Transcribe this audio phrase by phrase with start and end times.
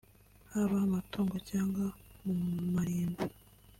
[0.51, 1.85] haba mu matongo cyangwa
[2.23, 2.33] mu
[2.75, 3.23] marimbi